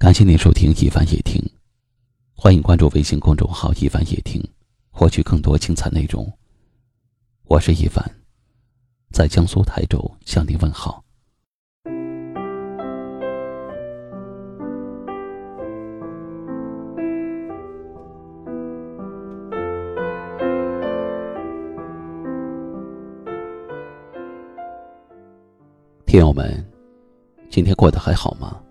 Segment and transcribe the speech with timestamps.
[0.00, 1.38] 感谢您收听一凡夜听，
[2.34, 4.42] 欢迎关注微信公众号一凡夜听，
[4.90, 6.26] 获取更多精彩内容。
[7.44, 8.02] 我是一凡，
[9.12, 11.04] 在江苏台州向您问好。
[26.06, 26.66] 听友们，
[27.50, 28.62] 今天过得还好吗？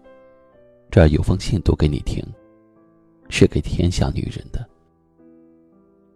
[0.92, 2.24] 这儿有封信读给你听，
[3.30, 4.68] 是给天下女人的。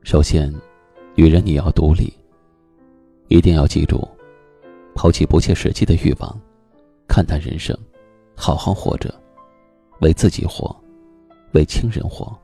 [0.01, 0.51] 首先，
[1.13, 2.11] 女人你要独立，
[3.27, 4.01] 一定要记住，
[4.95, 6.35] 抛弃不切实际的欲望，
[7.07, 7.77] 看淡人生，
[8.35, 9.13] 好好活着，
[10.01, 10.75] 为自己活，
[11.51, 12.35] 为亲人活，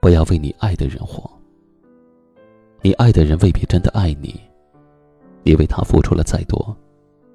[0.00, 1.28] 不要为你爱的人活。
[2.82, 4.40] 你爱的人未必真的爱你，
[5.42, 6.74] 你为他付出了再多，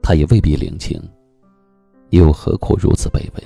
[0.02, 0.97] 他也未必领情，
[2.11, 3.44] 又何苦如此卑微？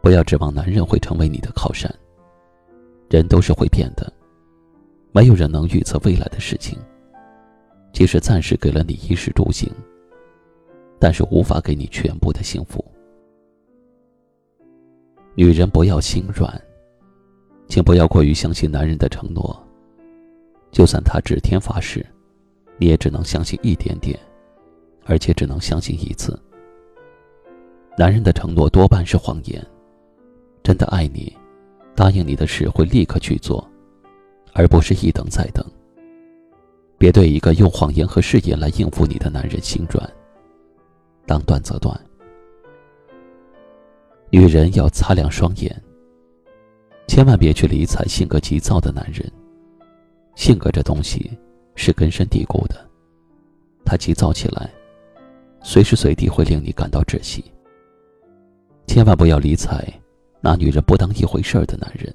[0.00, 1.92] 不要指望男人会成为你的靠山。
[3.10, 4.12] 人都是会变的，
[5.12, 6.78] 没有人能预测未来的事情。
[7.90, 9.72] 即使暂时给了你衣食住行，
[10.98, 12.84] 但是无法给你全部的幸福。
[15.34, 16.60] 女人不要心软，
[17.66, 19.58] 请不要过于相信男人的承诺。
[20.70, 22.04] 就算他指天发誓，
[22.76, 24.18] 你也只能相信一点点，
[25.06, 26.38] 而且只能相信一次。
[27.96, 29.66] 男人的承诺多半是谎言。
[30.68, 31.34] 真的爱你，
[31.96, 33.66] 答应你的事会立刻去做，
[34.52, 35.64] 而不是一等再等。
[36.98, 40.06] 别对一个用谎言和誓言来应付你的男人心软。
[41.24, 41.98] 当断则断。
[44.28, 45.74] 女人要擦亮双眼，
[47.06, 49.26] 千万别去理睬性格急躁的男人。
[50.34, 51.30] 性格这东西
[51.76, 52.86] 是根深蒂固的，
[53.86, 54.70] 他急躁起来，
[55.62, 57.42] 随时随地会令你感到窒息。
[58.86, 59.82] 千万不要理睬。
[60.40, 62.14] 拿女人不当一回事儿的男人，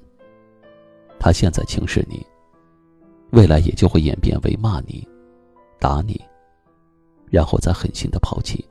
[1.18, 2.24] 他现在轻视你，
[3.32, 5.06] 未来也就会演变为骂你、
[5.78, 6.20] 打你，
[7.30, 8.64] 然后再狠心的抛弃。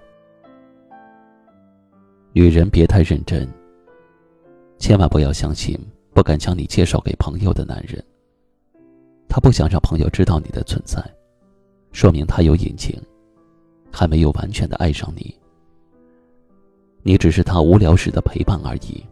[2.31, 3.47] 女人别太认真，
[4.79, 5.77] 千万不要相信
[6.13, 8.03] 不敢将你介绍给朋友的男人。
[9.29, 11.03] 他不想让朋友知道你的存在，
[11.91, 12.99] 说明他有隐情，
[13.91, 15.35] 还没有完全的爱上你。
[17.03, 19.03] 你只是他无聊时的陪伴而已。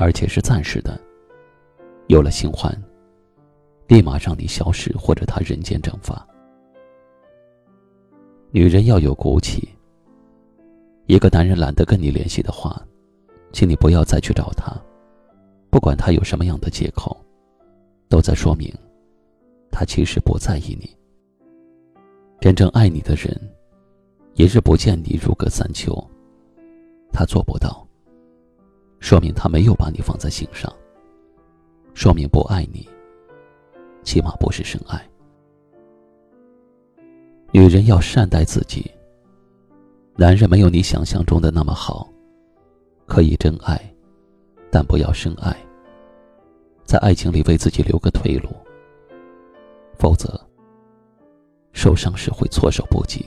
[0.00, 0.98] 而且是暂时的。
[2.08, 2.74] 有了新欢，
[3.86, 6.26] 立马让你消失，或者他人间蒸发。
[8.50, 9.68] 女人要有骨气。
[11.04, 12.82] 一个男人懒得跟你联系的话，
[13.52, 14.74] 请你不要再去找他，
[15.68, 17.14] 不管他有什么样的借口，
[18.08, 18.72] 都在说明，
[19.70, 20.88] 他其实不在意你。
[22.40, 23.38] 真正爱你的人，
[24.32, 25.94] 一日不见你如隔三秋，
[27.12, 27.86] 他做不到。
[29.10, 30.72] 说明他没有把你放在心上。
[31.94, 32.88] 说明不爱你，
[34.04, 35.04] 起码不是深爱。
[37.50, 38.88] 女人要善待自己。
[40.14, 42.08] 男人没有你想象中的那么好，
[43.04, 43.82] 可以真爱，
[44.70, 45.56] 但不要深爱。
[46.84, 48.48] 在爱情里为自己留个退路，
[49.98, 50.40] 否则
[51.72, 53.26] 受伤时会措手不及。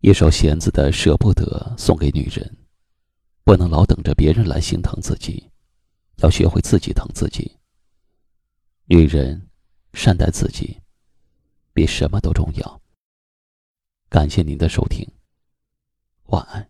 [0.00, 2.56] 一首弦子的舍不得送给女人，
[3.44, 5.50] 不能老等着别人来心疼自己，
[6.22, 7.58] 要学会自己疼自己。
[8.86, 9.46] 女人
[9.92, 10.80] 善待自己，
[11.74, 12.80] 比什么都重要。
[14.08, 15.06] 感谢您的收听，
[16.28, 16.69] 晚安。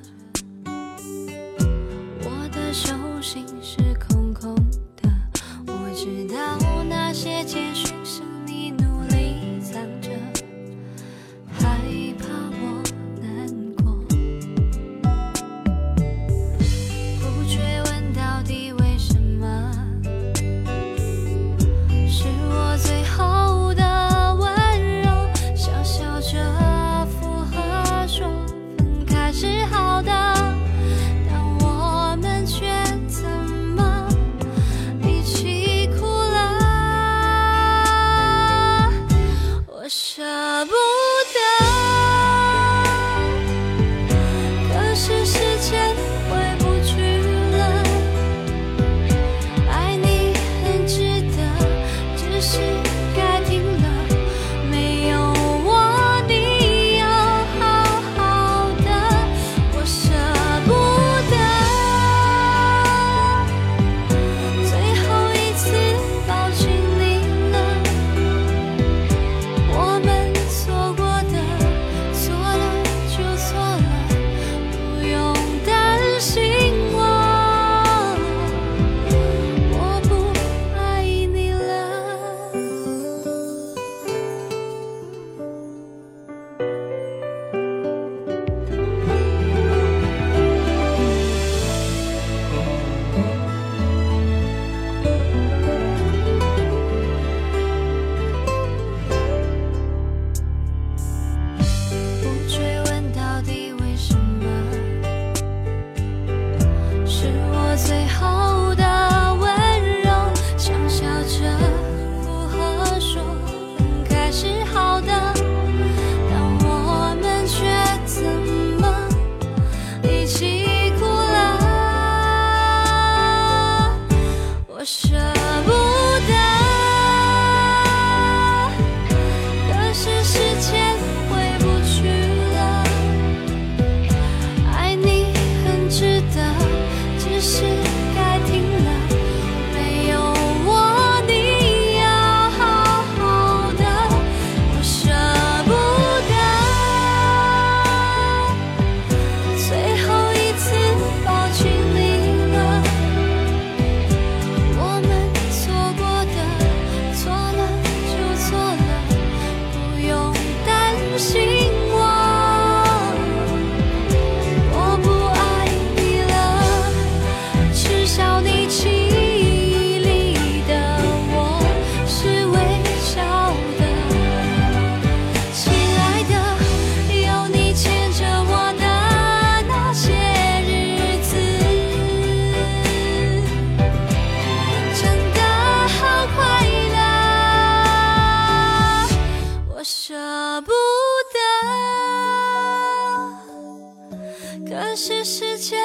[194.67, 195.79] 可是时间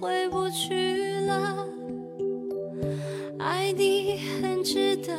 [0.00, 1.66] 回不去了。
[3.38, 5.12] 爱你很值得，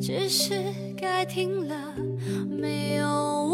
[0.00, 0.54] 只是
[0.96, 1.94] 该停了，
[2.48, 3.45] 没有。